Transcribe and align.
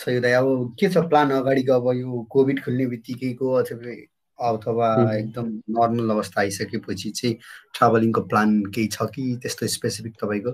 सही 0.00 0.32
अब 0.32 0.76
के 0.80 0.88
छ 0.88 0.98
प्लान 1.08 1.30
अगाडिको? 1.30 1.72
अब 1.72 1.96
यो 1.96 2.22
कोभिड 2.32 2.62
खुल्ने 2.64 2.86
बित्तिकैको 2.86 3.52
अथवा 3.52 3.94
अथवा 4.38 4.88
एकदम 5.14 5.46
नर्मल 5.76 6.10
अवस्था 6.10 6.40
आइसकेपछि 6.40 7.10
चाहिँ 7.10 7.34
ट्राभलिङको 7.74 8.20
प्लान 8.32 8.60
केही 8.74 8.86
छ 8.92 9.08
कि 9.14 9.24
त्यस्तो 9.42 9.66
स्पेसिफिक 9.76 10.14
तपाईँको? 10.22 10.52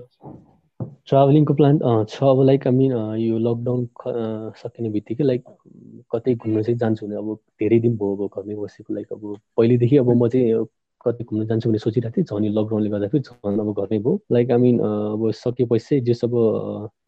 ट्राभलिङको 1.07 1.53
प्लान 1.53 1.79
छ 2.09 2.23
अब 2.23 2.41
लाइक 2.45 2.67
आई 2.67 2.73
मिन 2.73 2.91
यो 3.19 3.37
लकडाउन 3.47 3.87
सकिने 4.61 4.89
बित्तिकै 4.89 5.23
लाइक 5.23 5.43
कतै 6.11 6.33
घुम्न 6.35 6.63
चाहिँ 6.63 6.77
जान्छु 6.79 7.05
भने 7.07 7.15
अब 7.15 7.35
धेरै 7.63 7.79
दिन 7.79 7.95
भयो 7.97 8.27
अब 8.27 8.41
घरमै 8.41 8.55
बसेको 8.63 8.93
लाइक 8.93 9.13
अब 9.13 9.23
पहिलेदेखि 9.57 9.97
अब 9.97 10.09
म 10.23 10.27
चाहिँ 10.27 10.65
कतै 11.07 11.23
घुम्न 11.23 11.45
जान्छु 11.47 11.69
भने 11.69 11.79
सोचिरहेको 11.79 12.15
थिएँ। 12.17 12.25
झन् 12.25 12.55
लकडाउनले 12.57 12.89
गर्दाखेरि 12.89 13.23
झन् 13.23 13.59
अब 13.59 13.73
घरमै 13.73 13.99
भयो 13.99 14.19
लाइक 14.31 14.51
आई 14.51 14.57
मिन 14.57 14.79
अब 14.79 15.31
सकेपछि 15.31 15.85
चाहिँ 15.87 16.03
जस 16.03 16.23
अब 16.23 16.33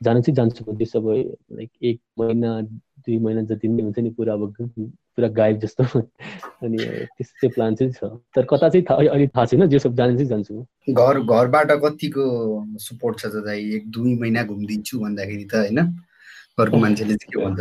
जानु 0.03 0.21
चाहिँ 0.21 0.35
जान्छु 0.35 0.73
जस 0.73 0.95
अब 0.95 1.07
लाइक 1.51 1.69
एक 1.83 1.99
महिना 2.19 2.61
दुई 2.61 3.17
महिना 3.19 3.41
जति 3.41 3.67
नै 3.67 3.83
हुन्छ 3.83 3.99
नि 3.99 4.09
पुरा 4.09 4.33
अब 4.33 4.53
पुरा 5.15 5.27
गायब 5.27 5.59
जस्तो। 5.59 5.83
अनि 6.63 6.77
त्यस्तो 7.17 7.49
प्लान 7.49 7.75
चाहिँ 7.75 7.93
छ। 7.93 8.03
तर 8.35 8.45
कता 8.45 8.69
चाहिँ 8.69 8.85
थाहा 8.89 8.99
अहिले 8.99 9.27
थाहा 9.27 9.45
छैन 9.45 9.67
जे 9.69 9.79
सब 9.79 9.95
जानु 9.95 10.15
चाहिँ 10.15 10.29
जान्छु। 10.29 10.65
घर 10.93 11.19
घरबाट 11.19 11.71
कतिको 11.83 12.25
सपोर्ट 12.79 13.19
छ 13.19 13.25
त 13.25 13.47
एक 13.55 13.89
दुई 13.91 14.15
महिना 14.15 14.43
घुमिदिन्छु 14.43 14.99
भन्दाखेरि 14.99 15.45
त 15.45 15.55
होइन? 15.55 15.79
घरको 16.59 16.77
मान्छेले 16.77 17.15
के 17.23 17.37
भन्छ? 17.39 17.59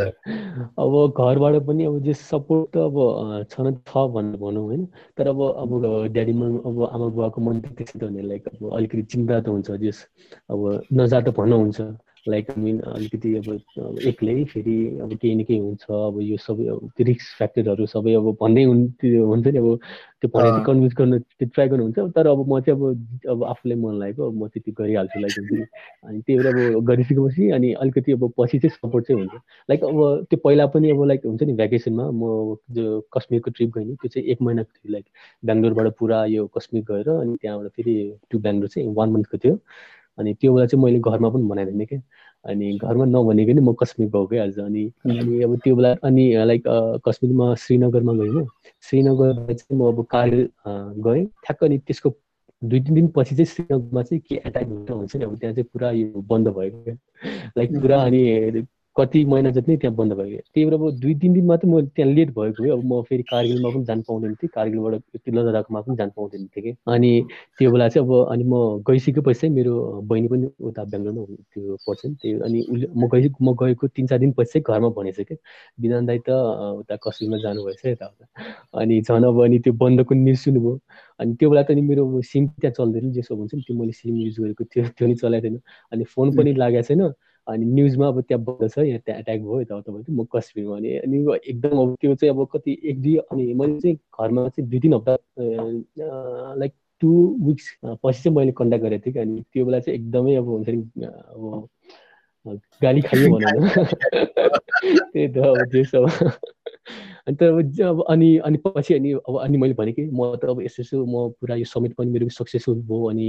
अब 0.79 0.93
घरबाट 1.17 1.55
पनि 1.67 1.85
अब 1.85 1.99
जे 2.05 2.15
सपोर्ट 2.15 2.69
त 2.75 2.77
अब 2.89 2.97
छन 3.53 3.73
छ 3.87 4.05
भनेर 4.15 4.37
भनौँ 4.43 4.65
होइन। 4.65 4.85
तर 5.19 5.29
अब 5.29 5.41
अब 5.43 5.71
ड्याडीमा 6.13 6.47
अब 6.69 6.83
आमा 6.93 7.07
बुवाको 7.09 7.41
मन 7.41 7.61
त 7.61 7.73
त्यस्तो 7.79 7.99
त 7.99 8.03
हुने 8.03 8.23
लाइक 8.25 8.49
अब 8.49 8.73
अलिकति 8.77 9.03
चिन्ता 9.15 9.41
त 9.41 9.49
हुन्छ 9.49 9.71
जस 9.83 10.05
अब 10.51 10.61
नजा 10.93 11.21
त 11.21 11.35
भन्नुहुन्छ। 11.39 11.81
लाइक 12.29 12.51
आई 12.51 12.63
मिन 12.63 12.81
अलिकति 12.91 13.35
अब 13.37 14.01
एक्लै 14.07 14.45
फेरि 14.45 14.77
अब 15.03 15.17
केही 15.17 15.35
न 15.35 15.45
केही 15.45 15.59
हुन्छ 15.59 15.85
अब 15.91 16.21
यो 16.23 16.37
सबै 16.39 16.65
त्यो 16.65 17.07
रिक्स 17.07 17.35
फ्याक्टरहरू 17.39 17.87
सबै 17.87 18.15
अब 18.15 18.31
भन्दै 18.41 18.65
हुन्छ 18.65 19.05
नि 19.47 19.59
अब 19.59 19.79
त्यो 20.23 20.31
भनेर 20.31 20.63
कन्भिन्स 20.65 20.95
गर्न 20.95 21.19
त्यो 21.19 21.49
ट्राई 21.49 21.69
गर्नुहुन्छ 21.69 22.13
तर 22.17 22.27
अब 22.27 22.45
म 22.49 22.61
चाहिँ 22.61 22.79
अब 22.79 23.31
अब 23.31 23.45
आफूलाई 23.45 23.79
मन 23.79 23.99
लागेको 23.99 24.31
म 24.33 24.49
चाहिँ 24.49 24.63
त्यो 24.65 24.75
गरिहाल्छु 24.75 25.21
लाइक 25.21 25.39
हुन्छ 25.41 25.69
अनि 26.05 26.21
त्यही 26.21 26.39
भएर 26.39 26.47
अब 26.47 26.85
गरिसकेपछि 26.85 27.51
अनि 27.51 27.73
अलिकति 27.75 28.13
अब 28.13 28.33
पछि 28.39 28.59
चाहिँ 28.59 28.77
सपोर्ट 28.77 29.07
चाहिँ 29.07 29.21
हुन्छ। 29.21 29.41
लाइक 29.69 29.85
अब 29.85 30.27
त्यो 30.31 30.39
पहिला 30.45 30.67
पनि 30.67 30.91
अब 30.91 31.05
लाइक 31.05 31.27
हुन्छ 31.27 31.43
नि 31.43 31.53
भ्याकेसनमा 31.53 32.11
म 32.13 32.57
जो 32.71 33.01
कश्मीरको 33.17 33.51
ट्रिप 33.51 33.71
गएँ 33.71 33.85
नि 33.85 33.95
त्यो 33.95 34.09
चाहिँ 34.09 34.27
एक 34.29 34.43
महिनाको 34.43 34.73
थियो। 34.75 34.93
लाइक 34.93 35.05
बेङ्गलोरबाट 35.45 35.95
पुरा 35.99 36.25
यो 36.27 36.47
कश्मीर 36.59 36.85
गएर 36.91 37.09
अनि 37.11 37.37
त्यहाँबाट 37.37 37.73
फेरि 37.73 37.95
टु 38.31 38.39
बेङ्गलोर 38.39 38.69
चाहिँ 38.69 38.95
वान 38.95 39.11
मन्थको 39.11 39.39
थियो। 39.39 39.59
अनि 40.19 40.35
त्यो 40.41 40.55
बेला 40.55 40.67
चाहिँ 40.67 40.83
मैले 40.85 40.99
घरमा 40.99 41.29
पनि 41.31 41.45
बनाइदिने 41.49 41.87
क्या 41.87 42.01
अनि 42.45 42.67
घरमा 42.79 43.05
नभनेको 43.05 43.53
नि 43.53 43.61
म 43.61 43.73
कश्मीर 43.81 44.09
गएकै 44.09 44.39
आज। 44.39 44.59
अनि 44.61 44.85
अनि 45.07 45.43
अब 45.43 45.57
त्यो 45.65 45.77
बेला 45.77 45.91
अनि 46.05 46.25
लाइक 46.47 46.63
कश्मीरमा 47.07 47.55
श्रीनगरमा 47.65 48.13
गएँ 48.13 48.47
श्रीनगर 48.89 49.53
चाहिँ 49.55 49.79
म 49.79 49.89
अब 49.89 50.05
कारगिल 50.11 50.49
गएँ। 51.07 51.25
ठ्याक्क 51.45 51.65
अनि 51.65 51.79
त्यसको 51.87 52.15
दुई 52.63 52.81
तिन 52.81 52.95
दिनपछि 52.95 53.35
चाहिँ 53.35 53.47
श्रीनगरमा 53.47 54.03
चाहिँ 54.03 54.23
के 54.29 54.35
एट्याक 54.47 54.67
हुन्छ 54.91 55.17
नि 55.17 55.25
अब 55.25 55.37
त्यहाँ 55.39 55.55
चाहिँ 55.55 55.69
पुरा 55.73 55.91
यो 55.91 56.23
बन्द 56.31 56.49
भयो 56.49 56.71
क्या। 56.85 56.95
लाइक 57.59 57.81
पुरा 57.81 58.03
अनि 58.03 58.23
कति 58.99 59.25
महिना 59.25 59.51
जति 59.51 59.71
नै 59.73 59.77
त्यहाँ 59.77 59.95
बन्द 59.97 60.13
भयो 60.13 60.39
त्यही 60.55 60.65
भएर 60.67 60.75
अब 60.75 60.91
दुई 61.01 61.15
तिन 61.23 61.33
दिन 61.33 61.45
मात्रै 61.47 61.71
म 61.71 61.81
त्यहाँ 61.87 62.13
लेट 62.13 62.31
भएको 62.39 62.65
है 62.65 62.71
अब 62.71 62.85
म 62.85 63.01
फेरि 63.09 63.23
कारगिलमा 63.31 63.71
पनि 63.71 63.85
जानु 63.85 64.03
पाउँदैन 64.09 64.35
थिएँ। 64.35 64.51
कारगिलबाट 64.55 64.95
त्यो 65.17 65.33
लद्दाखमा 65.35 65.81
पनि 65.81 65.97
जानु 65.97 66.13
पाउँदैन 66.17 66.47
थिएँ 66.47 66.65
कि। 66.65 66.73
अनि 66.87 67.11
त्यो 67.59 67.71
बेला 67.73 67.89
चाहिँ 67.89 68.07
अब 68.07 68.13
अनि 68.33 68.45
म 68.45 68.83
गइसकेपछि 68.89 69.41
चाहिँ 69.41 69.55
मेरो 69.55 69.75
बहिनी 70.11 70.29
पनि 70.29 70.47
उता 70.61 70.85
बेङ्गलोरमा 70.85 71.37
त्यो 71.55 71.77
पर्छ 71.87 72.07
नि 72.07 72.15
त्यही 72.23 72.35
अनि 72.47 72.59
उसले 72.73 72.87
म 72.97 73.09
गइ 73.13 73.29
म 73.43 73.55
गएको 73.61 73.87
तिन 73.89 74.07
चार 74.07 74.19
दिनपछि 74.19 74.51
चाहिँ 74.53 74.65
घरमा 74.69 74.89
भनेछ 74.99 75.21
क्या 75.21 75.37
विधान 75.83 76.07
दाई 76.07 76.19
त 76.29 76.31
उता 76.83 76.97
कश्मीरमा 77.07 77.39
जानुभएछ 77.43 77.87
यताउता। 77.87 78.25
अनि 78.81 79.01
झन् 79.01 79.25
अब 79.25 79.43
अनि 79.45 79.59
त्यो 79.65 79.73
बन्दको 79.83 80.15
न्युज 80.15 80.39
सुन्नुभयो। 80.39 80.79
अनि 81.21 81.35
त्यो 81.39 81.51
बेला 81.51 81.63
त 81.63 81.71
नि 81.79 81.81
मेरो 81.83 82.05
सिम 82.23 82.47
त्यहाँ 82.61 82.75
चल्दैन 82.79 83.13
जेसो 83.13 83.37
भन्छ 83.37 83.55
नि 83.55 83.63
त्यो 83.67 83.77
मैले 83.79 83.93
सिम 83.93 84.17
युज 84.17 84.37
गरेको 84.41 84.65
थियो 84.65 84.85
त्यो 84.99 85.07
नि 85.09 85.15
चलाएको 85.15 85.49
थिएन। 85.49 85.61
अनि 85.93 86.05
फोन 86.15 86.37
पनि 86.37 86.55
लागेको 86.55 86.83
छैन। 86.89 87.03
अनि 87.49 87.65
न्युजमा 87.65 88.09
अब 88.09 88.21
त्यहाँ 88.21 88.43
बन्द 88.45 88.71
छ 88.71 88.79
यहाँ 88.79 89.01
त्यहाँ 89.01 89.21
एट्याक 89.21 89.41
भयो 89.41 89.61
यताउता 89.61 89.93
भयो 89.93 90.15
म 90.15 90.25
कश्मीरमा 90.35 90.77
अनि 90.77 90.97
अनि 90.99 91.19
एकदम 91.47 91.79
अब 91.79 91.95
त्यो 92.01 92.15
चाहिँ 92.15 92.35
अब 92.35 92.47
कति 92.53 92.79
एक 92.85 93.01
दुई 93.03 93.17
अनि 93.17 93.55
मैले 93.55 93.81
चाहिँ 93.81 93.97
घरमा 93.97 94.49
चाहिँ 94.49 94.69
दुई 94.71 94.81
तिन 94.81 94.95
हप्ता 94.95 95.17
लाइक 96.55 96.73
टु 97.03 97.11
विक्स 97.43 97.71
पछि 97.85 98.23
चाहिँ 98.23 98.37
मैले 98.37 98.53
कन्ट्याक्ट 98.53 98.85
गरेको 98.85 99.05
थिएँ 99.07 99.13
कि 99.15 99.21
अनि 99.21 99.43
त्यो 99.53 99.65
बेला 99.65 99.81
चाहिँ 99.81 99.99
एकदमै 99.99 100.35
अब 100.35 100.49
हुन्छ 100.49 100.69
नि 100.69 101.05
अब 101.05 101.69
गाली 102.83 103.01
खायो 103.01 103.29
भनौँ 103.31 103.85
त्यही 105.13 105.29
त 105.29 105.37
अब 105.39 105.59
त्यसो 105.73 106.05
अन्त 107.29 107.43
अब 107.43 108.05
अनि 108.09 108.37
अनि 108.39 108.59
पछि 108.65 108.95
अनि 108.95 109.13
अब 109.13 109.39
अनि 109.39 109.57
मैले 109.59 109.75
भनेँ 109.75 109.95
कि 109.95 110.05
म 110.13 110.37
त 110.37 110.45
अब 110.45 110.61
यसो 110.63 110.83
यसो 110.83 111.05
म 111.05 111.29
पुरा 111.41 111.55
यो 111.55 111.65
समिट 111.65 111.95
पनि 111.95 112.11
मेरो 112.11 112.29
सक्सेसफुल 112.29 112.81
भयो 112.83 113.11
अनि 113.11 113.29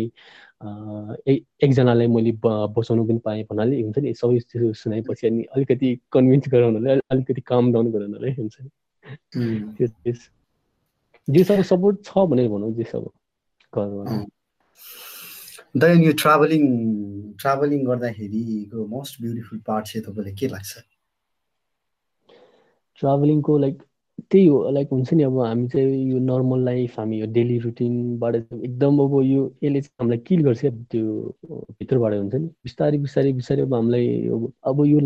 एकजनालाई 1.61 2.07
मैले 2.07 2.31
बसाउनु 2.45 3.05
पनि 3.05 3.19
पाएँ 3.19 3.43
भन्नाले 3.43 3.81
हुन्छ 3.81 3.99
नि 3.99 4.13
सबै 4.13 4.39
त्यो 4.39 4.73
सुनाएपछि 4.73 5.27
अनि 5.27 5.43
अलिकति 5.43 5.99
कन्भिन्स 6.11 6.49
गराउनलाई 6.49 6.99
अलिकति 7.11 7.41
काम 7.41 7.73
डाउन 7.73 7.91
गराउनलाई 7.91 8.31
हुन्छ 8.31 8.57
नि 8.61 9.87
त्यस 9.87 10.29
जे 11.27 11.43
सब 11.43 11.61
सपोर्ट 11.61 12.03
छ 12.05 12.25
भनेर 12.29 12.47
भनौँ 12.49 12.71
जे 12.73 12.83
सब 12.83 13.09
घरमा 13.73 14.25
दयन 15.77 16.03
यो 16.03 16.11
ट्राभलिङ 16.11 16.63
ट्राभलिङ 17.39 17.85
गर्दाखेरिको 17.85 18.87
मोस्ट 18.87 19.21
ब्युटिफुल 19.21 19.59
पार्ट 19.59 19.85
चाहिँ 19.85 20.05
तपाईँलाई 20.05 20.35
के 20.35 20.47
लाग्छ? 20.47 20.77
ट्राभलिङको 22.99 23.57
लाइक 23.57 23.83
त्यही 24.31 24.45
हो 24.45 24.69
लाइक 24.71 24.87
हुन्छ 24.91 25.13
नि 25.13 25.23
अब 25.23 25.39
हामी 25.41 25.67
चाहिँ 25.67 26.11
यो 26.11 26.19
नर्मल 26.21 26.63
लाइफ 26.65 26.99
हामी 26.99 27.19
यो 27.19 27.25
डेली 27.33 27.57
रुटिनबाट 27.59 28.35
एकदम 28.35 28.99
अब 29.03 29.13
यो 29.25 29.41
यसले 29.63 29.81
चाहिँ 29.81 29.95
हामीलाई 30.01 30.17
किल 30.27 30.43
गर्छ 30.45 30.65
त्यो 30.65 31.05
भित्रबाट 31.79 32.13
हुन्छ 32.13 32.35
नि। 32.35 32.47
बिस्तारै 32.63 32.97
बिस्तारै 33.05 33.31
बिस्तारै 33.33 33.61
अब 33.61 33.73
हामीलाई 33.73 34.07
अब 34.69 34.85
यो 34.85 34.99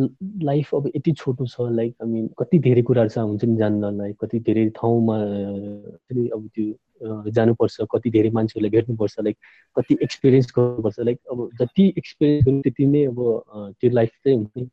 लाइफ 0.50 0.76
अब 0.76 0.92
यति 0.96 1.12
छोटो 1.24 1.46
छ 1.46 1.70
लाइक 1.80 1.96
हामी 2.02 2.28
कति 2.40 2.60
धेरै 2.68 2.82
कुराहरू 2.90 3.10
छ 3.16 3.18
हुन्छ 3.18 3.44
नि 3.46 3.56
जान्नलाई 3.64 4.14
कति 4.22 4.40
धेरै 4.48 4.70
ठाउँमा 4.82 5.18
अब 6.36 6.50
त्यो 6.56 7.32
जानुपर्छ 7.32 7.76
कति 7.92 8.10
धेरै 8.12 8.30
मान्छेहरूलाई 8.36 8.72
भेट्नुपर्छ 8.76 9.16
लाइक 9.24 9.38
कति 9.78 9.98
एक्सपिरियन्स 10.04 10.54
गर्नुपर्छ 10.58 11.00
लाइक 11.00 11.20
अब 11.32 11.50
जति 11.62 11.94
एक्सपिरियन्स 11.98 12.46
गर्नु 12.46 12.62
त्यति 12.62 12.86
नै 12.86 13.06
अब 13.06 13.20
त्यो 13.80 13.90
लाइफ 14.00 14.12
चाहिँ 14.24 14.38
हुन्छ 14.38 14.52
नि 14.58 14.68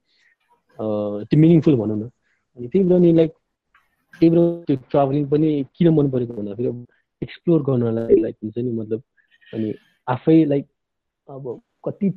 त्यो 1.29 1.41
मिनिङफुल 1.41 1.77
भनौँ 1.77 1.99
न। 1.99 2.11
अनि 2.59 2.69
त्यही 2.69 2.85
भएर 2.89 2.99
नि 3.01 3.13
लाइक 3.13 3.33
त्यही 4.21 4.31
भएर 4.31 4.65
त्यो 4.65 4.77
ट्राभलिङ 4.91 5.27
पनि 5.29 5.51
किन 5.77 5.89
मन 5.95 6.11
परेको 6.11 6.35
भन्दाखेरि 6.35 6.69
अब 6.69 6.87
एक्सप्लोर 7.23 7.63
गर्नलाई 7.63 8.21
लाइक 8.21 8.37
हुन्छ 8.43 8.59
नि 8.59 8.71
मतलब 8.73 9.03
अनि 9.53 9.75
आफै 10.09 10.45
लाइक 10.45 10.67
अब 11.29 11.61
कति 11.85 12.11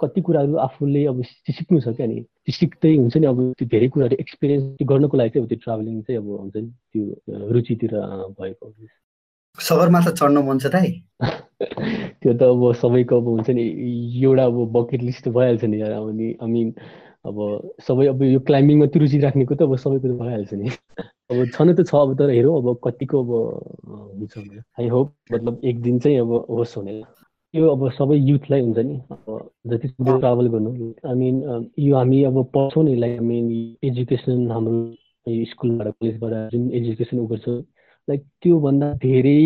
कति 0.00 0.20
कुराहरू 0.20 0.56
आफूले 0.58 1.04
अब 1.06 1.22
सिक्नु 1.24 1.80
छ 1.80 1.94
क्या 1.96 2.06
नि 2.06 2.20
त्यो 2.20 2.52
सिक्दै 2.52 2.94
हुन्छ 2.96 3.16
नि 3.16 3.26
अब 3.26 3.40
त्यो 3.58 3.68
धेरै 3.68 3.88
कुराहरू 3.88 4.16
एक्सपिरियन्स 4.16 4.86
गर्नको 4.86 5.16
लागि 5.16 5.30
चाहिँ 5.30 5.44
अब 5.44 5.48
त्यो 5.48 5.58
ट्राभलिङ 5.64 6.00
चाहिँ 6.02 6.20
अब 6.20 6.28
हुन्छ 6.30 6.56
नि 6.56 6.70
त्यो 6.92 7.50
रुचितिर 7.50 7.94
भएको 8.40 8.72
सगरमाथा 9.58 10.10
चढ्न 10.12 10.44
मन 10.44 10.58
छ 10.58 10.66
त 10.66 10.76
त्यो 12.20 12.32
त 12.34 12.42
अब 12.44 12.62
सबैको 12.74 13.20
अब 13.20 13.28
हुन्छ 13.28 13.50
नि 13.50 13.64
एउटा 14.22 14.44
अब 14.44 14.58
बकेट 14.72 15.02
लिस्ट 15.02 15.28
भइहाल्छ 15.28 15.64
नि 15.64 15.80
अनि 15.80 16.32
आई 16.42 16.48
मिन 16.48 16.74
अब 17.26 17.38
सबै 17.86 18.06
अब 18.06 18.22
यो 18.22 18.40
क्लाइम्बिङमा 18.48 18.86
त्यो 18.86 19.00
रुचि 19.02 19.18
राख्नेको 19.26 19.54
त 19.54 19.62
अब 19.62 19.76
सबैको 19.76 20.08
त 20.08 20.18
भइहाल्छ 20.20 20.52
नि। 20.54 20.66
अब 21.30 21.38
छन 21.54 21.74
त 21.74 21.86
छ 21.86 21.94
अब 21.96 22.14
तर 22.18 22.30
हेरौँ 22.30 22.56
अब 22.58 22.68
कतिको 22.84 23.22
अब 23.24 23.30
हुन्छ 24.18 24.38
आई 24.80 24.88
होप 24.88 25.14
मतलब 25.32 25.60
एक 25.64 25.80
दिन 25.82 25.98
चाहिँ 25.98 26.18
अब 26.20 26.32
होस् 26.50 26.78
भने। 26.78 27.02
यो 27.54 27.68
अब 27.70 27.82
सबै 27.98 28.16
युथलाई 28.16 28.60
हुन्छ 28.60 28.78
नि। 28.78 29.00
अब 29.10 29.50
जति 29.66 29.88
ट्राभल 29.98 30.48
गर्नु 30.54 30.92
आई 31.06 31.14
मिन 31.14 31.70
यो 31.78 31.96
हामी 31.96 32.22
अब 32.30 32.42
पढ्छौँ 32.54 32.84
नि 32.84 32.94
लाइक 32.96 33.20
आई 33.20 33.26
मिन 33.26 33.50
एजुकेसन 33.88 34.50
हाम्रो 34.50 35.44
स्कुलबाट 35.50 35.94
कलेजबाट 36.00 36.52
जुन 36.52 36.70
एजुकेसन 36.80 37.18
उ 37.18 37.26
गर्छ 37.26 37.48
लाइक 38.08 38.22
त्योभन्दा 38.42 38.92
धेरै 39.02 39.38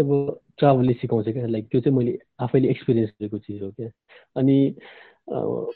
अब 0.00 0.10
ट्राभलले 0.58 0.92
सिकाउँछ 0.92 1.28
क्या। 1.28 1.46
लाइक 1.46 1.68
त्यो 1.70 1.80
चाहिँ 1.80 1.96
मैले 1.98 2.18
आफैले 2.44 2.68
एक्सपिरियन्स 2.70 3.10
गरेको 3.10 3.38
चिज 3.38 3.62
हो 3.62 3.70
क्या। 3.70 3.88
अनि 4.36 4.56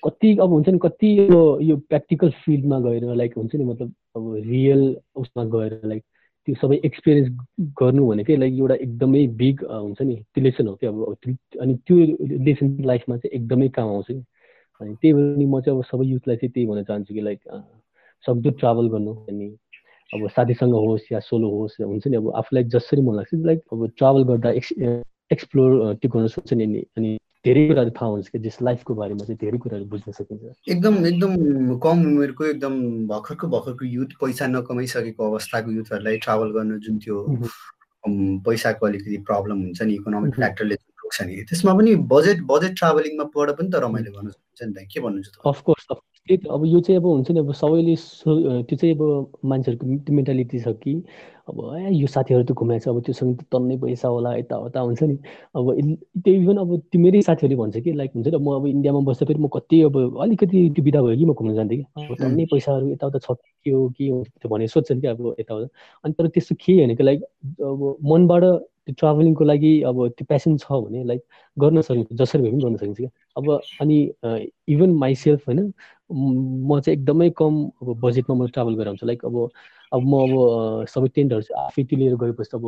कति 0.05 0.37
अब 0.37 0.51
हुन्छ 0.51 0.69
नि 0.69 0.79
कति 0.79 1.19
यो 1.19 1.61
यो 1.61 1.77
प्र्याक्टिकल 1.77 2.31
फिल्डमा 2.45 2.81
गएर 2.81 3.15
लाइक 3.15 3.37
हुन्छ 3.37 3.55
नि 3.55 3.65
मतलब 3.65 3.95
अब 4.17 4.35
रियल 4.47 4.97
उसमा 5.17 5.45
गएर 5.45 5.81
लाइक 5.85 6.03
त्यो 6.49 6.55
सबै 6.55 6.77
एक्सपिरियन्स 6.85 7.31
गर्नु 7.61 8.07
भनेकै 8.07 8.37
लाइक 8.37 8.55
एउटा 8.55 8.75
एकदमै 8.75 9.27
बिग 9.27 9.65
हुन्छ 9.65 10.03
नि 10.03 10.17
त्यो 10.17 10.45
लेसन 10.45 10.67
हो 10.67 10.75
क्या 10.75 10.91
अब 10.91 11.17
अनि 11.61 11.75
त्यो 11.87 11.97
लेसन 12.45 12.77
लाइफमा 12.85 13.17
चाहिँ 13.17 13.41
एकदमै 13.41 13.69
काम 13.69 13.89
आउँछ 13.89 14.07
कि 14.07 14.25
अनि 14.81 14.95
त्यही 14.95 15.13
भएर 15.13 15.37
नि 15.37 15.47
म 15.47 15.61
चाहिँ 15.61 15.79
अब 15.79 15.85
सबै 15.85 16.07
युथलाई 16.07 16.37
चाहिँ 16.37 16.53
त्यही 16.53 16.67
भन्न 16.67 16.83
चाहन्छु 16.85 17.15
कि 17.15 17.21
लाइक 17.21 17.41
सक्दो 18.25 18.51
ट्राभल 18.51 18.89
गर्नु 18.89 19.15
अनि 19.15 19.57
अब 20.13 20.29
साथीसँग 20.29 20.75
होस् 20.75 21.13
या 21.13 21.21
सोलो 21.21 21.51
होस् 21.51 21.81
हुन्छ 21.81 22.07
नि 22.07 22.17
अब 22.17 22.33
आफूलाई 22.37 22.65
जसरी 22.65 23.03
मन 23.03 23.17
लाग्छ 23.17 23.35
लाइक 23.35 23.63
अब 23.73 23.87
ट्राभल 23.99 24.25
गर्दा 24.25 24.51
एक्स 24.51 24.73
एक्सप्लोर 25.33 25.95
त्यो 25.95 26.11
गर्न 26.11 26.27
सक्छ 26.29 26.53
नि 26.53 26.83
अनि 26.97 27.19
धेरै 27.47 27.67
कुराहरू 27.69 27.91
थाहा 27.97 28.11
हुन्छ 28.11 28.29
कि 28.29 28.39
जस 28.47 28.59
लाइफको 28.63 28.95
बारेमा 29.01 29.25
चाहिँ 29.25 29.39
धेरै 29.43 29.59
कुराहरू 29.65 29.85
बुझ्न 29.95 30.13
सकिन्छ। 30.13 30.43
एकदम 30.75 31.07
एकदम 31.07 31.79
कम 31.87 32.05
उमेरको 32.13 32.45
एकदम 32.45 32.75
भर्खरको 33.13 33.49
भर्खरको 33.55 33.85
युथ 33.87 34.19
पैसा 34.21 34.47
नकमाइसकेको 34.57 35.31
अवस्थाको 35.31 35.71
युथहरूलाई 35.79 36.17
ट्राभल 36.27 36.51
गर्न 36.59 36.79
जुन 36.87 36.99
त्यो 37.07 37.17
पैसाको 38.47 38.87
अलिकति 38.87 39.17
प्रब्लम 39.31 39.63
हुन्छ 39.63 39.83
नि 39.83 39.95
इकोनोमिक 39.95 40.35
फ्याक्टरले 40.35 40.77
रोक्छ 41.07 41.23
नि। 41.23 41.35
त्यसमा 41.47 41.73
पनि 41.79 41.95
बजेट 42.11 42.43
बजेट 42.51 42.73
ट्राभलिङमा 42.79 43.25
पढ 43.31 43.49
पनि 43.55 43.71
त 43.71 43.75
रमाइलो 43.87 44.11
गर्न 44.11 44.29
सक्छ 44.35 44.61
नि 44.67 44.73
त। 44.75 44.91
के 44.91 45.01
भन्नुहुन्छ 45.01 45.47
अफकोर्स 45.47 45.87
त्यही 46.27 46.37
त 46.43 46.51
अब 46.51 46.63
यो 46.67 46.81
चाहिँ 46.83 46.99
अब 46.99 47.07
हुन्छ 47.07 47.31
नि 47.31 47.39
अब 47.39 47.53
सबैले 47.55 47.95
त्यो 48.67 48.77
चाहिँ 48.77 48.95
अब 48.99 49.03
मान्छेहरूको 49.47 49.87
मेन्टालिटी 50.11 50.59
छ 50.59 50.69
कि 50.83 50.95
अब 51.47 51.57
ए 51.79 51.95
यो 51.95 52.07
साथीहरू 52.11 52.43
त 52.43 52.53
घुमाएको 52.59 52.83
छ 52.83 52.89
अब 52.91 52.99
त्योसँग 53.07 53.35
त 53.39 53.47
तन्नै 53.55 53.77
पैसा 53.79 54.09
होला 54.11 54.35
यताउता 54.35 54.81
हुन्छ 54.83 55.03
नि। 55.07 55.17
अब 55.55 55.67
त्यो 56.27 56.35
इभन 56.35 56.57
अब 56.67 56.71
त्यो 56.91 56.99
मेरै 56.99 57.23
साथीहरूले 57.23 57.57
भन्छ 57.63 57.77
कि 57.79 57.93
लाइक 57.95 58.11
हुन्छ 58.19 58.27
नि 58.27 58.39
म 58.43 58.59
अब 58.59 58.67
इन्डियामा 58.67 59.01
बस्दा 59.07 59.27
फेरि 59.31 59.39
म 59.39 59.47
कति 59.55 59.77
अब 59.87 60.19
अलिकति 60.19 60.59
त्यो 60.75 60.83
बिदा 60.83 61.03
भयो 61.07 61.15
कि 61.15 61.25
म 61.31 61.33
घुम्न 61.39 61.55
जान्थेँ 61.55 61.79
कि। 61.79 61.85
अब 61.95 62.15
तन्नै 62.19 62.45
पैसाहरू 62.51 62.91
यताउता 62.91 63.19
छ 63.23 63.39
के 63.63 63.71
हो 63.71 63.87
के 63.95 64.09
हो 64.11 64.19
भनेर 64.51 64.69
सोध्छन् 64.75 65.01
कि 65.01 65.07
अब 65.07 65.23
यताउता। 65.39 65.67
अनि 66.05 66.13
तर 66.19 66.27
त्यस्तो 66.35 66.55
के 66.59 66.73
होइन 66.83 66.95
कि 66.99 67.03
लाइक 67.07 67.23
अब 67.63 68.03
मनबाट 68.03 68.43
त्यो 68.87 68.95
ट्राभलिङको 68.99 69.45
लागि 69.45 69.73
अब 69.83 70.07
त्यो 70.19 70.27
पेसन 70.29 70.57
छ 70.57 70.73
भने 70.85 71.05
लाइक 71.05 71.23
गर्न 71.57 71.81
सकिन्छ 71.83 72.13
जसरी 72.23 72.43
भए 72.43 72.51
पनि 72.51 72.63
गर्न 72.65 72.77
सकिन्छ 72.77 72.99
क्या? 72.99 73.11
अब 73.37 73.51
अनि 73.81 73.99
इभन 74.69 74.91
माइसेल्फ 74.99 75.49
होइन 75.49 75.73
म 76.11 76.81
चाहिँ 76.81 76.99
एकदमै 76.99 77.31
कम 77.39 77.65
अब 77.83 77.99
बजेटमा 78.01 78.35
म 78.37 78.47
ट्राभल 78.49 78.75
गरेर 78.75 78.89
हुन्छ 78.89 79.05
लाइक 79.05 79.25
अब 79.25 79.49
अब 79.93 80.03
म 80.03 80.15
अब 80.19 80.87
सबै 80.89 81.09
टेन्टहरू 81.17 81.43
चाहिँ 81.43 81.65
आफै 81.65 81.83
त्यो 81.85 81.99
लिएर 81.99 82.15
गएपछि 82.17 82.57
अब 82.57 82.65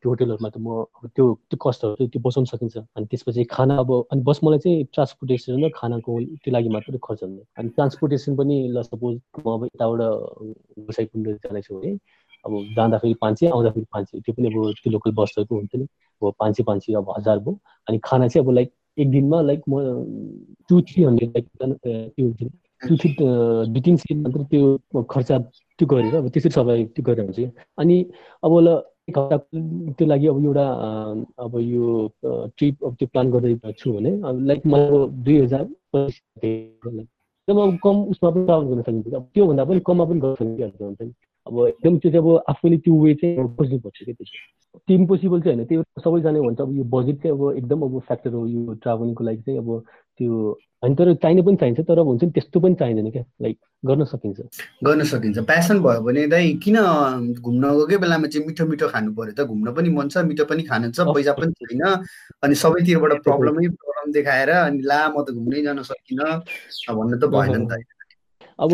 त्यो 0.00 0.10
होटेलहरूमा 0.10 0.48
त 0.48 0.56
म 0.58 1.08
त्यो 1.16 1.24
त्यो 1.50 1.56
कस्टहरू 1.64 2.06
त्यो 2.06 2.20
बसाउन 2.24 2.44
सकिन्छ। 2.52 2.76
अनि 2.96 3.06
त्यसपछि 3.10 3.44
खाना 3.50 3.76
अब 3.76 3.90
अनि 4.12 4.22
बस 4.28 4.40
मलाई 4.44 4.58
चाहिँ 4.58 4.84
ट्रान्सपोर्टेसन 4.92 5.64
र 5.64 5.68
खानाको 5.74 6.10
त्यो 6.44 6.52
लागि 6.52 6.68
मात्रै 6.68 6.98
खर्च 7.02 7.22
हुन्छ। 7.22 7.40
अनि 7.58 7.68
ट्रान्सपोर्टेसन 7.76 8.36
पनि 8.36 8.56
ल 8.68 8.82
सपोज 8.82 9.14
म 9.44 9.46
अब 9.52 9.64
यताबाट 9.66 10.00
गोसाइकुण्ड 10.86 11.28
जाँदैछु 11.28 11.74
भने 11.76 11.92
अब 12.44 12.52
जाँदाखेरि 12.76 13.14
पाँच 13.20 13.38
सय 13.40 13.46
आउँदाखेरि 13.48 13.86
पाँच 13.92 14.08
सय 14.10 14.20
त्यो 14.20 14.34
पनि 14.34 14.46
अब 14.48 14.72
त्यो 14.82 14.92
लोकल 14.92 15.12
बसहरूको 15.20 15.54
हुन्छ 15.54 15.74
नि। 15.76 15.86
अब 16.22 16.32
पाँच 16.38 16.56
सय 16.56 16.62
पाँच 16.66 16.82
सय 16.84 16.94
अब 16.94 17.14
हजार 17.18 17.38
भयो। 17.38 17.58
अनि 17.88 17.98
खाना 18.04 18.28
चाहिँ 18.28 18.46
अब 18.46 18.52
लाइक 18.54 18.72
एक 18.98 19.10
दिनमा 19.10 19.40
लाइक 19.42 19.62
म 19.68 19.80
टु 20.68 20.80
थ्री 20.82 21.04
हन्ड्रेड 21.04 21.30
लाइक 21.30 21.46
त्यो 21.56 22.26
हुन्छ 22.26 22.42
टु 22.88 22.96
थ्री 22.96 23.14
दुई 23.18 23.80
तिन 23.80 23.96
सय 23.96 24.14
मात्र 24.14 24.44
त्यो 24.52 25.02
खर्च 25.10 25.30
त्यो 25.32 25.86
गरेर 25.86 26.14
अब 26.16 26.28
त्यसरी 26.28 26.50
सबै 26.50 26.84
त्यो 26.94 27.04
गरेर 27.04 27.24
हुन्छ 27.24 27.50
अनि 27.78 27.96
अब 28.42 28.58
ल 28.58 28.80
एक 29.10 29.18
हप्ताको 29.18 29.92
त्यो 29.98 30.06
लागि 30.06 30.26
अब 30.26 30.44
एउटा 30.44 30.66
अब 31.44 31.58
यो 31.60 31.86
ट्रिप 32.22 32.84
अब 32.84 32.94
त्यो 32.98 33.08
प्लान 33.12 33.30
गर्दै 33.30 33.72
छु 33.78 33.92
भने 33.92 34.10
अब 34.28 34.46
लाइक 34.46 34.66
मलाई 34.66 35.06
दुई 35.26 35.40
हजार 35.42 35.64
अब 37.48 37.78
कम 37.82 37.96
उसमा 38.12 38.30
पनि 38.30 38.44
ट्राभल 38.46 38.66
गर्न 38.66 38.82
सकिन्छ। 38.82 39.14
अब 39.14 39.24
त्योभन्दा 39.34 39.64
पनि 39.64 39.80
कममा 39.86 40.04
पनि 40.04 40.20
गर्न 40.20 40.70
हुन्छ 40.80 41.02
नि। 41.02 41.12
अब 41.46 41.66
एकदम 41.68 41.98
त्यो 41.98 42.10
चाहिँ 42.10 42.24
अब 42.24 42.44
आफूले 42.48 42.76
त्यो 42.78 42.94
वे 43.02 43.14
चाहिँ 43.22 43.46
खोज्नुपर्छ 43.56 43.98
क्या 44.04 44.14
त्यो 44.14 44.26
त्यो 44.88 44.96
इम्पोसिबल 44.96 45.40
चाहिँ 45.42 45.56
होइन 45.56 45.68
त्यो 45.68 45.82
सबैजना 46.00 46.40
भन्छ 46.40 46.60
अब 46.60 46.76
यो 46.76 46.84
बजेट 46.96 47.16
चाहिँ 47.22 47.36
अब 47.36 47.56
एकदम 47.56 47.80
अब 47.82 47.98
फ्याक्टर 48.06 48.32
हो 48.32 48.46
यो 48.46 48.74
ट्राभलिङको 48.82 49.24
लागि 49.24 49.42
चाहिँ 49.42 49.58
अब 49.58 49.84
त्यो 50.20 50.32
होइन 50.82 50.94
तर 50.94 51.14
चाहिने 51.14 51.42
पनि 51.42 51.56
चाहिन्छ 51.56 51.80
तर 51.88 51.98
अब 51.98 52.06
हुन्छ 52.06 52.22
नि 52.24 52.30
त्यस्तो 52.30 52.60
पनि 52.60 52.74
चाहिँदैन 52.74 53.10
क्या 53.10 53.24
लाइक 53.42 53.58
गर्न 53.86 54.04
सकिन्छ। 54.04 54.40
गर्न 54.84 55.04
सकिन्छ। 55.04 55.38
प्यासन 55.50 55.80
भयो 55.82 56.00
भने 56.02 56.26
दाइ 56.26 56.52
किन 56.64 56.76
घुम्न 57.38 57.64
गएकै 57.78 57.96
बेलामा 58.02 58.26
चाहिँ 58.26 58.46
मिठो 58.46 58.66
मिठो 58.66 58.88
खानु 58.88 59.12
पर्यो 59.14 59.34
त? 59.34 59.46
घुम्न 59.46 59.72
पनि 59.74 59.88
मन 59.90 60.08
छ 60.08 60.24
मिठो 60.26 60.44
पनि 60.46 60.62
खानु 60.62 60.90
छ 60.90 61.06
पैसा 61.14 61.32
पनि 61.38 61.52
छैन 61.58 61.82
अनि 62.42 62.54
सबैतिरबाट 62.54 63.22
प्रब्लमै 63.22 63.68
प्रब्लम 63.68 64.12
देखाएर 64.12 64.50
अनि 64.50 64.82
ला 64.82 65.00
म 65.10 65.22
त 65.22 65.30
घुम्नै 65.34 65.62
जान 65.62 65.82
सकिनँ 65.82 66.30
भन्नु 66.90 67.16
त 67.18 67.24
भएन 67.30 67.56
नि 67.62 67.66
त। 67.66 67.82
अब 68.58 68.70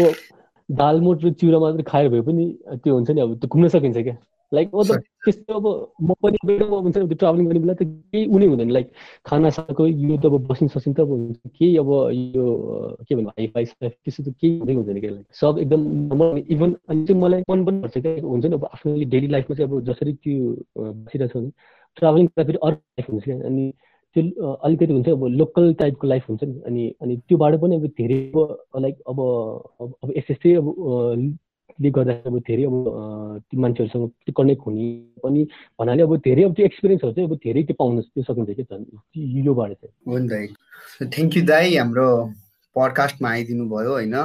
दाल 0.69 1.01
मोट 1.01 1.25
र 1.25 1.31
चिउरा 1.41 1.59
मात्रै 1.59 1.83
खायो 1.87 2.11
भए 2.11 2.21
पनि 2.29 2.45
त्यो 2.85 2.95
हुन्छ 2.95 3.11
नि 3.11 3.21
अब 3.21 3.35
त्यो 3.41 3.49
घुम्न 3.49 3.69
सकिन्छ 3.69 3.99
क्या। 3.99 4.17
लाइक 4.53 4.69
अब 4.75 4.91
त्यस्तो 5.25 5.55
अब 5.61 5.67
म 6.01 6.13
पनि 6.25 6.37
हुन्छ 6.49 6.97
त्यो 6.97 7.17
ट्राभलिङ 7.21 7.47
गर्ने 7.49 7.61
बेला 7.61 7.75
त 7.75 7.83
केही 7.85 8.27
उनी 8.33 8.47
हुँदैन। 8.47 8.71
लाइक 8.77 8.87
खाना 9.29 9.51
साको 9.57 9.87
यो 9.87 10.17
त 10.17 10.27
अब 10.27 10.47
बस्नु 10.49 10.69
सकिन्छ 10.69 10.97
त 10.97 11.01
अब 11.01 11.11
हुन्छ 11.11 11.37
केही 11.57 11.77
अब 11.77 11.91
यो 12.37 12.45
के 13.09 13.15
भन्नु 13.15 13.29
हाई 13.29 13.47
फाई 13.53 13.65
त्यस्तो 13.65 14.23
त 14.25 14.29
केही 14.41 14.59
हुँदै 14.59 14.75
हुँदैन 14.75 15.01
क्या। 15.01 15.13
सब 15.41 15.59
एकदम 15.65 15.81
इभन 16.49 16.71
अनि 16.89 17.05
चाहिँ 17.05 17.21
मलाई 17.21 17.43
मन 17.51 17.65
पनि 17.65 17.81
पर्छ 17.83 17.99
क्या। 17.99 18.13
हुन्छ 18.25 18.45
नि 18.47 18.55
अब 18.57 18.65
आफ्नो 18.73 18.97
डेली 19.13 19.29
लाइफमा 19.37 19.57
चाहिँ 19.57 19.69
अब 19.69 19.81
जसरी 19.89 20.13
त्यो 20.25 20.37
बसिरहेको 21.05 21.29
छ 21.29 21.37
भने 21.37 21.51
ट्राभलिङ 21.97 22.27
गर्दाखेरि 22.27 22.59
अर्को 22.63 22.81
लाइफ 22.97 23.11
हुन्छ 23.11 23.25
क्या। 23.25 23.37
अनि 23.49 23.65
त्यो 24.17 24.53
अलिकति 24.53 24.93
हुन्छ 24.93 25.09
अब 25.09 25.25
लोकल 25.41 25.73
टाइपको 25.81 26.07
लाइफ 26.07 26.29
हुन्छ 26.29 26.43
नि। 26.45 26.61
अनि 26.67 26.95
अनि 27.03 27.17
त्योबाट 27.29 27.61
पनि 27.61 27.77
अब 27.77 27.87
धेरै 27.99 28.21
लाइक 28.83 28.97
अब 29.09 29.21
अब 29.81 30.13
यस्तै 30.17 30.55
अब 30.55 30.67
ले 31.81 31.91
गर्दा 31.97 32.13
अब 32.27 32.39
धेरै 32.47 32.65
अब 32.65 32.77
त्यो 33.49 33.61
मान्छेहरूसँग 33.61 34.33
कनेक्ट 34.37 34.63
हुने 34.67 34.87
पनि 35.25 35.45
भन्नाले 35.81 36.03
अब 36.03 36.17
धेरै 36.27 36.43
अब 36.45 36.55
त्यो 36.55 36.67
एक्सपिरियन्सहरू 36.67 37.13
चाहिँ 37.13 37.29
अब 37.29 37.35
धेरै 37.45 37.63
त्यो 37.63 37.77
पाउन 37.79 38.01
त्यो 38.01 38.23
सकिन्छ 38.23 38.51
कि 38.59 39.47
योबाट 39.47 39.73
चाहिँ। 39.73 39.93
हो 40.09 40.19
नि 40.19 40.29
दाइ 40.29 40.47
थ्याङ्क 41.07 41.37
यू 41.37 41.43
दाई 41.47 41.77
हाम्रो 41.77 42.09
पडकास्टमा 42.77 43.29
आइदिनु 43.31 43.69
भयो 43.69 43.93
होइन। 43.93 44.17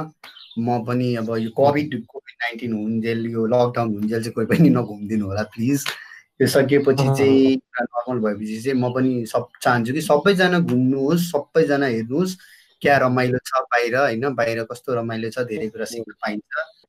म 0.58 0.78
पनि 0.86 1.14
अब 1.20 1.28
यो 1.38 1.50
कोभिड 1.54 1.94
कोभिड 2.10 2.34
नाइन्टिन 2.42 2.72
हुन्जेल 2.72 3.26
यो 3.32 3.46
लकडाउन 3.52 3.94
हुन्जेल 3.94 4.20
चाहिँ 4.22 4.34
कोही 4.34 4.46
पनि 4.46 4.68
नघुमिदिनु 4.70 5.26
होला 5.26 5.42
प्लिज 5.54 5.84
त्यो 6.38 6.48
सकिएपछि 6.48 7.04
चाहिँ 7.18 7.56
नर्मल 7.56 8.18
भएपछि 8.18 8.60
चाहिँ 8.62 8.80
म 8.80 8.92
पनि 8.94 9.26
सब 9.26 9.48
चाहन्छु 9.62 9.92
कि 9.92 10.00
सबैजना 10.02 10.58
घुम्नुहोस् 10.58 11.30
सबैजना 11.30 11.86
हेर्नुहोस् 11.86 12.36
क्या 12.82 12.96
रमाइलो 12.98 13.38
छ 13.38 13.60
बाहिर 13.72 13.96
होइन? 13.96 14.34
बाहिर 14.34 14.62
कस्तो 14.64 14.94
रमाइलो 14.94 15.30
छ 15.30 15.46
धेरै 15.48 15.68
कुरा 15.68 15.84
सिक्न 15.84 16.12
पाइन्छ। 16.12 16.83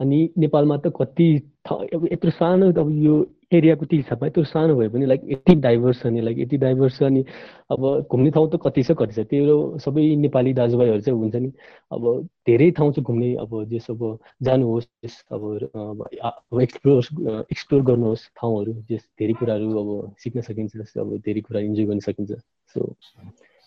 अनि 0.00 0.18
नेपालमा 0.38 0.76
त 0.76 0.92
कति 0.96 1.28
अब 1.70 2.08
यत्रो 2.12 2.30
सानो 2.30 2.72
अब 2.72 2.90
यो 3.02 3.14
एरियाको 3.52 3.86
त्यो 3.86 3.98
हिसाबमा 3.98 4.26
यत्रो 4.26 4.44
सानो 4.44 4.74
भए 4.76 4.88
पनि 4.88 5.06
लाइक 5.06 5.20
यति 5.30 5.54
डाइभर्स 5.60 6.02
छ 6.02 6.06
नि 6.06 6.20
लाइक 6.20 6.38
यति 6.38 6.56
डाइभर्स 6.56 6.98
छ 6.98 7.02
अनि 7.02 7.24
अब 7.70 8.06
घुम्ने 8.10 8.30
ठाउँ 8.30 8.48
त 8.50 8.58
कति 8.64 8.82
छ 8.82 8.92
कति 8.98 9.12
छ? 9.12 9.26
त्यो 9.26 9.78
सबै 9.78 10.04
नेपाली 10.16 10.52
दाजुभाइहरू 10.54 11.00
चाहिँ 11.00 11.18
हुन्छ 11.18 11.34
नि। 11.36 11.52
अब 11.92 12.28
धेरै 12.46 12.70
ठाउँ 12.78 12.92
चाहिँ 12.92 13.04
घुम्ने 13.04 13.34
अब 13.36 13.64
जस 13.72 13.90
अब 13.90 14.18
जानुहोस् 14.42 14.86
अब 15.32 16.60
एक्सप्लोर 16.62 17.44
एक्सप्लोर 17.50 17.82
गर्नुहोस् 17.82 18.26
ठाउँहरू 18.38 18.72
जस 18.90 19.02
धेरै 19.18 19.34
कुराहरू 19.34 19.66
अब 19.82 20.14
सिक्न 20.22 20.40
सकिन्छ 20.40 20.96
अब 20.98 21.16
धेरै 21.18 21.40
कुरा 21.40 21.60
इन्जोय 21.60 21.84
गर्न 21.86 22.00
सकिन्छ। 22.00 22.32
सो 22.74 22.94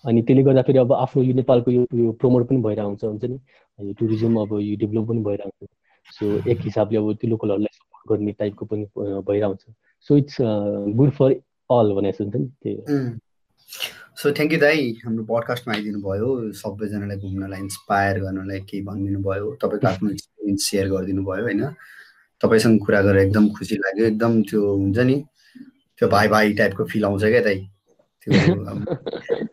अनि 0.06 0.22
त्यसले 0.22 0.44
गर्दाखेरि 0.44 0.80
अब 0.80 0.94
आफ्नो 0.94 1.24
यो 1.24 1.34
नेपालको 1.34 1.72
यो 1.72 2.12
प्रमोट 2.22 2.48
पनि 2.50 2.62
भइरहेको 2.62 2.90
हुन्छ 2.90 3.04
हुन्छ 3.04 3.26
नि? 3.26 3.40
यो 3.80 3.94
टुरिज्म 3.94 4.40
अब 4.42 4.60
यो 4.62 4.76
डेभलप 4.78 5.08
पनि 5.08 5.24
भइरहेको 5.24 5.66
हुन्छ 5.66 6.16
सो 6.18 6.50
एक 6.52 6.62
हिसाबले 6.62 6.98
अब 6.98 7.14
त्यो 7.14 7.30
लोकलहरूलाई 7.30 7.78
सपोर्ट 7.78 8.10
गर्ने 8.12 8.32
टाइपको 8.40 8.66
पनि 8.66 8.86
भइरहेको 8.98 9.48
हुन्छ 9.48 9.76
so 10.10 10.18
it's 10.18 10.38
good 11.00 11.12
for 11.12 11.32
all 11.70 11.94
भने 11.94 12.12
जस्तो 12.12 12.24
हुन्छ 12.24 12.36
नि 12.36 12.48
त्यही 12.64 13.20
सो 14.18 14.32
थ्याङ्क 14.32 14.54
यू 14.54 14.60
दाई। 14.60 14.92
हाम्रो 15.06 15.24
पडकास्टमा 15.26 15.74
आइदिनु 15.74 16.00
भयो। 16.02 16.30
सबैजनालाई 16.54 17.18
घुम्नलाई 17.18 17.60
इन्सपायर 17.60 18.20
गर्नलाई 18.20 18.60
केही 18.60 18.84
भनिदिनु 18.84 19.20
भयो। 19.20 19.56
तपाईँको 19.64 19.88
आफ्नो 19.88 20.10
एक्सपिरियन्स 20.10 20.70
सेयर 20.70 20.90
गरिदिनु 20.90 21.24
भयो 21.26 21.44
होइन? 21.44 21.64
तपाईँसँग 22.42 22.80
कुरा 22.86 23.02
गरेर 23.02 23.22
एकदम 23.22 23.50
खुसी 23.50 23.76
लाग्यो। 23.76 24.06
एकदम 24.06 24.42
त्यो 24.44 24.62
हुन्छ 24.76 25.00
नि? 25.00 25.18
त्यो 26.00 26.10
भाइ 26.10 26.28
भाइ 26.28 26.54
टाइपको 26.54 26.86
फिल 26.86 27.06
आउँछ 27.06 27.24
क्या 27.24 27.42
दाइ 27.42 27.60
त्यो 28.22 28.32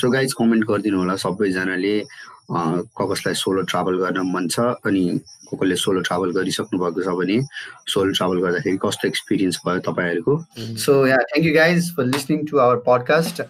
सो 0.00 0.10
गाइज 0.10 0.32
कमेन्ट 0.38 0.64
गरिदिनु 0.70 0.98
होला। 0.98 1.16
सबैजनाले 1.16 1.94
कसलाई 2.50 3.34
सोलो 3.34 3.62
ट्राभल 3.70 3.98
गर्न 3.98 4.18
मन 4.32 4.48
छ 4.48 4.60
अनि 4.86 5.04
को 5.48 5.56
कसले 5.56 5.76
सोलो 5.76 6.00
ट्राभल 6.08 6.32
गरिसक्नु 6.32 6.80
भएको 6.80 7.02
छ 7.02 7.16
भने 7.20 7.40
सोलो 7.92 8.12
ट्राभल 8.18 8.40
गर्दाखेरि 8.42 8.78
कस्तो 8.84 9.08
एक्सपिरियन्स 9.08 9.60
भयो 9.66 9.80
तपाईँहरूको? 9.90 10.34
So 10.84 11.06
yeah 11.06 11.16
thank 11.28 11.46
you 11.46 11.54
guys 11.54 11.94
for 11.96 12.04
listening 12.16 12.44
to 12.50 12.58
our 12.58 12.76
podcast 12.88 13.42